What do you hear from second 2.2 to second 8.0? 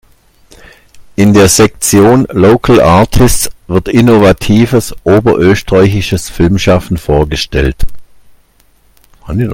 Local Artists wird innovatives oberösterreichisches Filmschaffen vorgestellt.